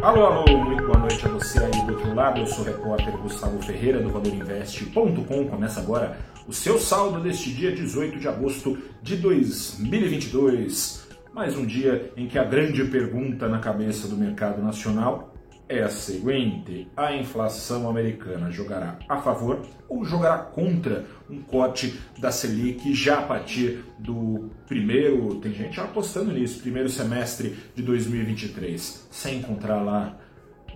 Alô, 0.00 0.26
alô, 0.26 0.64
muito 0.64 0.86
boa 0.86 0.96
noite 0.96 1.26
a 1.26 1.28
você 1.28 1.58
aí 1.58 1.72
do 1.84 1.94
outro 1.94 2.14
lado. 2.14 2.38
Eu 2.38 2.46
sou 2.46 2.60
o 2.60 2.68
repórter 2.68 3.18
Gustavo 3.18 3.60
Ferreira 3.60 4.00
do 4.00 4.08
ValorInvest.com. 4.10 5.48
Começa 5.48 5.80
agora 5.80 6.16
o 6.46 6.52
seu 6.52 6.78
saldo 6.78 7.20
deste 7.20 7.52
dia 7.52 7.74
18 7.74 8.16
de 8.16 8.28
agosto 8.28 8.78
de 9.02 9.16
2022. 9.16 11.08
Mais 11.34 11.56
um 11.56 11.66
dia 11.66 12.12
em 12.16 12.28
que 12.28 12.38
a 12.38 12.44
grande 12.44 12.84
pergunta 12.84 13.48
na 13.48 13.58
cabeça 13.58 14.06
do 14.06 14.16
mercado 14.16 14.62
nacional 14.62 15.34
é 15.68 15.82
a 15.82 15.88
seguinte: 15.88 16.88
a 16.96 17.14
inflação 17.14 17.88
americana 17.88 18.50
jogará 18.50 18.98
a 19.08 19.18
favor 19.18 19.60
ou 19.88 20.04
jogará 20.04 20.38
contra 20.38 21.04
um 21.28 21.40
corte 21.40 22.00
da 22.18 22.30
Selic 22.30 22.94
já 22.94 23.18
a 23.18 23.22
partir 23.22 23.84
do 23.98 24.50
primeiro, 24.66 25.36
tem 25.36 25.52
gente 25.52 25.78
apostando 25.80 26.32
nisso, 26.32 26.60
primeiro 26.60 26.88
semestre 26.88 27.56
de 27.74 27.82
2023, 27.82 29.08
sem 29.10 29.38
encontrar 29.38 29.82
lá 29.82 30.16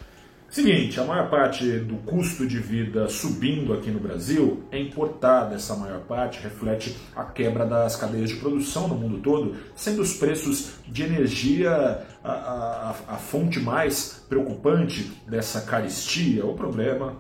Seguinte, 0.50 1.00
a 1.00 1.04
maior 1.04 1.30
parte 1.30 1.64
do 1.80 1.98
custo 1.98 2.48
de 2.48 2.58
vida 2.58 3.08
subindo 3.08 3.72
aqui 3.72 3.92
no 3.92 4.00
Brasil 4.00 4.64
é 4.72 4.80
importada. 4.80 5.54
Essa 5.54 5.76
maior 5.76 6.00
parte 6.02 6.42
reflete 6.42 6.98
a 7.16 7.24
quebra 7.24 7.68
das 7.68 7.96
cadeias 7.96 8.32
de 8.32 8.38
produção 8.38 8.88
no 8.88 8.96
mundo 8.96 9.20
todo, 9.20 9.56
sendo 9.76 10.02
os 10.02 10.16
preços 10.16 10.72
de 10.88 11.04
energia 11.04 12.04
a, 12.24 12.32
a, 12.32 12.90
a 13.10 13.18
fonte 13.18 13.60
mais 13.60 14.26
preocupante 14.28 15.12
dessa 15.28 15.62
caristia. 15.62 16.44
O 16.44 16.56
problema 16.56 17.16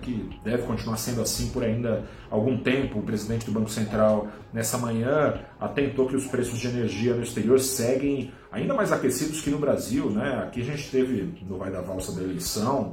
que 0.00 0.28
deve 0.44 0.62
continuar 0.64 0.96
sendo 0.96 1.20
assim 1.20 1.50
por 1.50 1.62
ainda 1.62 2.04
algum 2.30 2.58
tempo. 2.58 2.98
O 2.98 3.02
presidente 3.02 3.46
do 3.46 3.52
Banco 3.52 3.70
Central, 3.70 4.28
nessa 4.52 4.78
manhã, 4.78 5.40
atentou 5.60 6.08
que 6.08 6.16
os 6.16 6.26
preços 6.26 6.58
de 6.58 6.68
energia 6.68 7.14
no 7.14 7.22
exterior 7.22 7.58
seguem 7.60 8.32
ainda 8.50 8.74
mais 8.74 8.92
aquecidos 8.92 9.40
que 9.40 9.50
no 9.50 9.58
Brasil. 9.58 10.10
Né? 10.10 10.42
Aqui 10.44 10.60
a 10.60 10.64
gente 10.64 10.90
teve, 10.90 11.34
no 11.48 11.58
Vai 11.58 11.70
da 11.70 11.80
Valsa 11.80 12.12
da 12.12 12.22
eleição, 12.22 12.92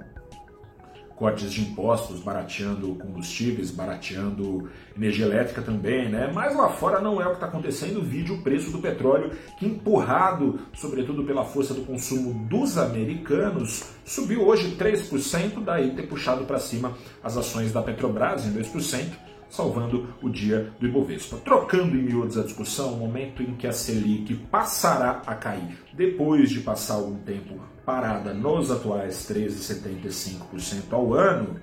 cortes 1.19 1.51
de 1.51 1.61
impostos, 1.61 2.21
barateando 2.21 2.95
combustíveis, 2.95 3.69
barateando 3.71 4.69
energia 4.95 5.25
elétrica 5.25 5.61
também, 5.61 6.07
né? 6.07 6.31
Mas 6.33 6.55
lá 6.55 6.69
fora 6.69 7.01
não 7.01 7.21
é 7.21 7.25
o 7.25 7.31
que 7.31 7.35
está 7.35 7.47
acontecendo. 7.47 8.01
Vídeo 8.01 8.35
o 8.35 8.41
preço 8.41 8.71
do 8.71 8.79
petróleo, 8.79 9.31
que 9.59 9.65
empurrado, 9.65 10.61
sobretudo 10.73 11.25
pela 11.25 11.43
força 11.43 11.73
do 11.73 11.81
consumo 11.81 12.47
dos 12.47 12.77
americanos, 12.77 13.83
subiu 14.05 14.47
hoje 14.47 14.77
3%, 14.77 15.61
daí 15.61 15.91
ter 15.91 16.03
puxado 16.03 16.45
para 16.45 16.57
cima 16.57 16.93
as 17.21 17.35
ações 17.35 17.73
da 17.73 17.81
Petrobras 17.81 18.45
em 18.45 18.53
2% 18.53 19.29
salvando 19.49 20.13
o 20.21 20.29
dia 20.29 20.71
do 20.79 20.85
Ibovespa. 20.85 21.37
Trocando 21.37 21.95
em 21.95 22.03
miúdos 22.03 22.37
a 22.37 22.43
discussão, 22.43 22.93
o 22.93 22.97
momento 22.97 23.41
em 23.41 23.55
que 23.55 23.65
a 23.65 23.71
Selic 23.71 24.35
passará 24.51 25.23
a 25.25 25.33
cair, 25.33 25.75
depois 25.93 26.51
de 26.51 26.59
passar 26.59 26.95
algum 26.95 27.17
tempo 27.17 27.59
parada 27.89 28.35
nos 28.35 28.69
atuais 28.69 29.27
13,75% 29.27 30.91
ao 30.91 31.11
ano, 31.11 31.59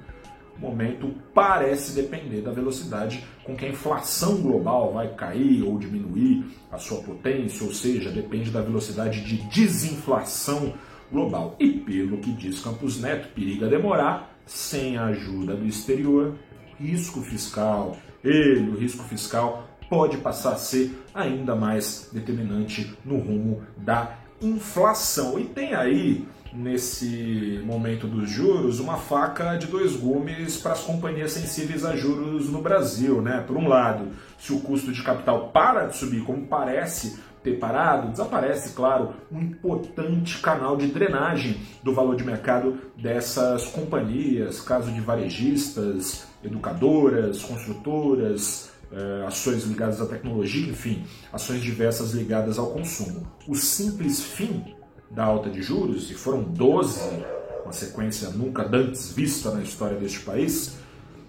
o 0.57 0.61
momento 0.61 1.15
parece 1.33 1.95
depender 1.95 2.41
da 2.41 2.51
velocidade 2.51 3.25
com 3.45 3.55
que 3.55 3.65
a 3.65 3.69
inflação 3.69 4.43
global 4.43 4.93
vai 4.93 5.15
cair 5.15 5.63
ou 5.63 5.79
diminuir 5.79 6.45
a 6.73 6.79
sua 6.79 7.01
potência, 7.01 7.65
ou 7.65 7.73
seja, 7.73 8.11
depende 8.11 8.51
da 8.51 8.61
velocidade 8.61 9.23
de 9.23 9.37
desinflação 9.51 10.75
global. 11.13 11.55
E 11.61 11.75
pelo 11.75 12.19
que 12.19 12.33
diz 12.33 12.59
Campos 12.59 13.01
Neto, 13.01 13.29
periga 13.33 13.69
demorar 13.69 14.37
sem 14.45 14.97
a 14.97 15.05
ajuda 15.05 15.55
do 15.55 15.65
exterior 15.65 16.35
risco 16.77 17.21
fiscal. 17.21 17.97
Ele, 18.25 18.71
o 18.71 18.77
risco 18.77 19.05
fiscal, 19.05 19.69
pode 19.89 20.19
passar 20.19 20.55
a 20.55 20.57
ser 20.57 20.91
ainda 21.15 21.55
mais 21.55 22.11
determinante 22.13 22.97
no 23.05 23.19
rumo 23.19 23.63
da 23.77 24.26
inflação. 24.41 25.39
E 25.39 25.45
tem 25.45 25.75
aí, 25.75 26.27
nesse 26.53 27.61
momento 27.65 28.07
dos 28.07 28.31
juros, 28.31 28.81
uma 28.81 28.97
faca 28.97 29.57
de 29.57 29.67
dois 29.67 29.97
gumes 29.97 30.57
para 30.57 30.73
as 30.73 30.81
companhias 30.81 31.33
sensíveis 31.33 31.85
a 31.85 31.97
juros 31.97 32.49
no 32.49 32.61
Brasil. 32.61 33.21
Né? 33.21 33.45
Por 33.47 33.57
um 33.57 33.69
lado, 33.69 34.09
se 34.39 34.53
o 34.53 34.61
custo 34.61 34.93
de 34.93 35.03
capital 35.03 35.49
para 35.49 35.87
de 35.87 35.97
subir, 35.97 36.23
como 36.25 36.47
parece 36.47 37.19
ter 37.47 37.59
parado, 37.61 38.09
desaparece, 38.09 38.75
claro, 38.75 39.15
um 39.31 39.41
importante 39.41 40.39
canal 40.41 40.77
de 40.77 40.89
drenagem 40.89 41.61
do 41.81 41.95
valor 41.95 42.17
de 42.17 42.25
mercado 42.25 42.77
dessas 42.97 43.67
companhias, 43.67 44.61
caso 44.61 44.91
de 44.91 45.01
varejistas, 45.01 46.27
educadoras, 46.43 47.43
construtoras, 47.43 48.73
ações 49.27 49.65
ligadas 49.65 50.01
à 50.01 50.07
tecnologia, 50.07 50.69
enfim, 50.69 51.05
ações 51.33 51.63
diversas 51.63 52.13
ligadas 52.13 52.59
ao 52.59 52.71
consumo. 52.71 53.27
O 53.47 53.55
simples 53.55 54.23
fim 54.23 54.75
da 55.11 55.25
alta 55.25 55.51
de 55.51 55.63
juros, 55.63 56.11
e 56.11 56.15
foram 56.15 56.43
12, 56.43 57.25
uma 57.65 57.73
sequência 57.73 58.31
nunca 58.31 58.69
antes 58.73 59.13
vista 59.13 59.51
na 59.51 59.63
história 59.63 59.97
deste 59.97 60.21
país, 60.21 60.77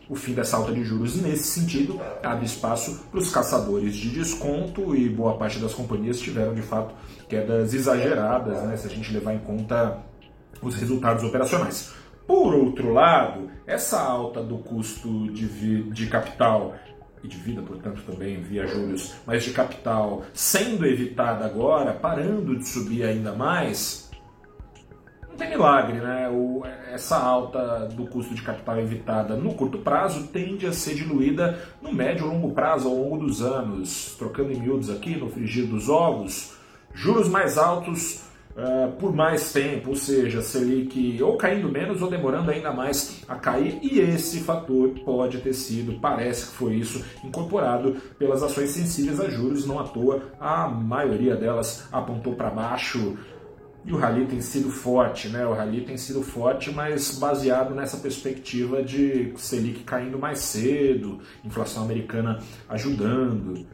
o 0.09 0.15
fim 0.15 0.33
dessa 0.33 0.55
alta 0.55 0.71
de 0.71 0.83
juros, 0.83 1.21
nesse 1.21 1.59
sentido, 1.59 1.99
abre 2.23 2.45
espaço 2.45 3.03
para 3.11 3.19
os 3.19 3.29
caçadores 3.29 3.93
de 3.93 4.09
desconto 4.09 4.95
e 4.95 5.09
boa 5.09 5.37
parte 5.37 5.59
das 5.59 5.73
companhias 5.73 6.19
tiveram, 6.19 6.53
de 6.53 6.61
fato, 6.61 6.95
quedas 7.27 7.73
exageradas, 7.73 8.63
né, 8.63 8.77
se 8.77 8.87
a 8.87 8.89
gente 8.89 9.11
levar 9.11 9.33
em 9.33 9.39
conta 9.39 9.97
os 10.61 10.75
resultados 10.75 11.23
operacionais. 11.23 11.91
Por 12.25 12.53
outro 12.53 12.93
lado, 12.93 13.49
essa 13.65 13.99
alta 13.99 14.41
do 14.41 14.57
custo 14.59 15.31
de, 15.31 15.83
de 15.91 16.07
capital 16.07 16.75
e 17.23 17.27
de 17.27 17.37
vida, 17.37 17.61
portanto, 17.61 18.01
também 18.05 18.41
via 18.41 18.67
juros, 18.67 19.15
mas 19.25 19.43
de 19.43 19.51
capital 19.51 20.23
sendo 20.33 20.85
evitada 20.85 21.45
agora, 21.45 21.93
parando 21.93 22.57
de 22.57 22.67
subir 22.67 23.03
ainda 23.03 23.33
mais, 23.33 24.07
não 25.29 25.35
tem 25.35 25.49
milagre, 25.49 25.99
né? 25.99 26.27
O, 26.29 26.63
essa 26.91 27.15
alta 27.15 27.87
do 27.87 28.07
custo 28.07 28.33
de 28.33 28.41
capital 28.41 28.79
evitada 28.79 29.35
no 29.35 29.53
curto 29.53 29.77
prazo 29.77 30.27
tende 30.27 30.65
a 30.65 30.73
ser 30.73 30.95
diluída 30.95 31.59
no 31.79 31.93
médio 31.93 32.25
e 32.25 32.29
longo 32.29 32.51
prazo, 32.55 32.87
ao 32.87 32.95
longo 32.95 33.19
dos 33.19 33.41
anos. 33.41 34.15
Trocando 34.17 34.51
em 34.51 34.59
miúdos 34.59 34.89
aqui, 34.89 35.15
no 35.15 35.29
frigir 35.29 35.67
dos 35.67 35.89
ovos, 35.89 36.57
juros 36.91 37.29
mais 37.29 37.55
altos 37.55 38.23
uh, 38.57 38.91
por 38.93 39.15
mais 39.15 39.53
tempo, 39.53 39.91
ou 39.91 39.95
seja, 39.95 40.41
Selic 40.41 41.21
ou 41.21 41.37
caindo 41.37 41.69
menos 41.69 42.01
ou 42.01 42.09
demorando 42.09 42.51
ainda 42.51 42.71
mais 42.71 43.21
a 43.27 43.35
cair, 43.35 43.79
e 43.81 43.99
esse 43.99 44.39
fator 44.39 44.89
pode 45.05 45.37
ter 45.37 45.53
sido, 45.53 45.99
parece 45.99 46.47
que 46.47 46.53
foi 46.53 46.75
isso, 46.75 47.05
incorporado 47.23 47.95
pelas 48.17 48.41
ações 48.41 48.71
sensíveis 48.71 49.19
a 49.19 49.29
juros, 49.29 49.65
não 49.65 49.79
à 49.79 49.83
toa, 49.83 50.23
a 50.39 50.67
maioria 50.67 51.35
delas 51.35 51.87
apontou 51.91 52.33
para 52.33 52.49
baixo 52.49 53.17
e 53.85 53.93
o 53.93 53.97
rally 53.97 54.25
tem 54.25 54.41
sido 54.41 54.69
forte, 54.69 55.29
né? 55.29 55.45
O 55.45 55.53
rally 55.53 55.79
tem 55.79 55.95
sido 55.95 56.21
forte, 56.21 56.71
mas 56.71 57.17
baseado 57.17 57.73
nessa 57.73 57.95
perspectiva 57.97 58.83
de 58.83 59.31
Selic 59.37 59.85
caindo 59.85 60.19
mais 60.19 60.39
cedo, 60.39 61.19
inflação 61.45 61.83
americana 61.83 62.39
ajudando. 62.67 63.65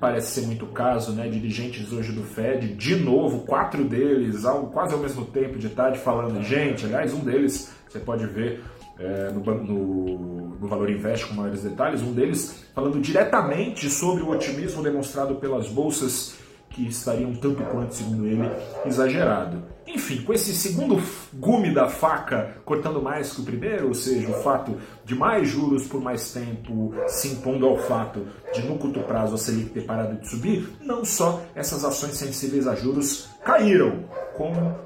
Parece 0.00 0.40
ser 0.40 0.46
muito 0.46 0.66
caso, 0.66 1.12
né? 1.12 1.28
Dirigentes 1.28 1.92
hoje 1.92 2.12
do 2.12 2.22
Fed, 2.22 2.74
de 2.74 2.96
novo, 2.96 3.40
quatro 3.40 3.84
deles, 3.84 4.44
ao, 4.44 4.66
quase 4.66 4.94
ao 4.94 5.00
mesmo 5.00 5.24
tempo 5.26 5.58
de 5.58 5.68
tarde, 5.68 5.98
falando, 5.98 6.42
gente, 6.42 6.84
aliás, 6.84 7.12
um 7.14 7.20
deles, 7.20 7.72
você 7.88 7.98
pode 7.98 8.26
ver 8.26 8.62
é, 8.98 9.30
no, 9.32 9.40
no, 9.40 10.18
no, 10.60 10.68
Valor 10.68 10.90
Invest 10.90 11.26
com 11.26 11.34
maiores 11.34 11.62
detalhes, 11.62 12.00
um 12.00 12.12
deles 12.12 12.64
falando 12.74 13.00
diretamente 13.00 13.90
sobre 13.90 14.22
o 14.22 14.30
otimismo 14.30 14.82
demonstrado 14.82 15.34
pelas 15.36 15.68
bolsas 15.68 16.36
que 16.74 16.86
estaria 16.88 17.26
um 17.26 17.36
tanto 17.36 17.62
quanto, 17.64 17.94
segundo 17.94 18.26
ele, 18.26 18.50
exagerado. 18.84 19.62
Enfim, 19.86 20.22
com 20.22 20.32
esse 20.32 20.52
segundo 20.54 21.00
gume 21.32 21.72
da 21.72 21.88
faca 21.88 22.56
cortando 22.64 23.00
mais 23.00 23.32
que 23.32 23.42
o 23.42 23.44
primeiro, 23.44 23.86
ou 23.88 23.94
seja, 23.94 24.28
o 24.28 24.42
fato 24.42 24.76
de 25.04 25.14
mais 25.14 25.48
juros 25.48 25.86
por 25.86 26.00
mais 26.00 26.32
tempo 26.32 26.92
se 27.06 27.28
impondo 27.28 27.64
ao 27.66 27.78
fato 27.78 28.26
de 28.52 28.62
no 28.62 28.76
curto 28.76 28.98
prazo 29.00 29.36
a 29.36 29.38
Selic 29.38 29.70
ter 29.70 29.82
parado 29.82 30.16
de 30.16 30.28
subir, 30.28 30.68
não 30.80 31.04
só 31.04 31.40
essas 31.54 31.84
ações 31.84 32.14
sensíveis 32.14 32.66
a 32.66 32.74
juros 32.74 33.28
caíram, 33.44 34.08
como 34.36 34.76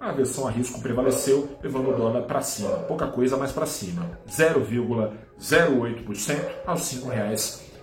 a 0.00 0.08
aversão 0.10 0.48
a 0.48 0.50
risco 0.50 0.80
prevaleceu, 0.80 1.58
levando 1.62 1.90
o 1.90 1.96
dólar 1.96 2.22
para 2.22 2.40
cima. 2.40 2.70
Pouca 2.88 3.08
coisa, 3.08 3.36
mas 3.36 3.52
para 3.52 3.66
cima. 3.66 4.18
0,08% 4.28 6.38
aos 6.66 6.90
R$ 6.90 7.00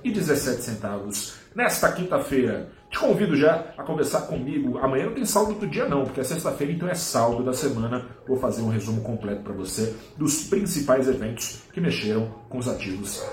5,17 0.04 1.41
nesta 1.56 1.92
quinta-feira. 1.92 2.70
Te 2.90 3.00
convido 3.00 3.38
já 3.38 3.74
a 3.78 3.84
conversar 3.84 4.22
comigo. 4.22 4.78
Amanhã 4.80 5.06
não 5.06 5.14
tem 5.14 5.26
saldo 5.26 5.54
do 5.54 5.68
dia 5.68 5.88
não, 5.88 6.04
porque 6.04 6.20
é 6.20 6.24
sexta-feira, 6.24 6.74
então 6.74 6.90
é 6.90 6.94
saldo 6.94 7.44
da 7.44 7.54
semana. 7.54 8.06
Vou 8.28 8.38
fazer 8.38 8.62
um 8.62 8.70
resumo 8.70 9.02
completo 9.02 9.44
para 9.44 9.54
você 9.54 9.96
dos 10.18 10.44
principais 10.48 11.08
eventos 11.08 11.62
que 11.74 11.80
mexeram 11.80 12.28
com 12.50 12.58
os 12.58 12.68
ativos 12.68 13.26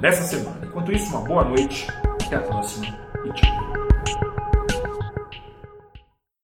nessa 0.00 0.22
semana. 0.22 0.64
Enquanto 0.64 0.92
isso, 0.92 1.14
uma 1.14 1.20
boa 1.20 1.44
noite, 1.44 1.86
até 2.24 2.36
a 2.36 2.40
próxima 2.40 2.86
e 3.26 3.32
tchau. 3.34 3.71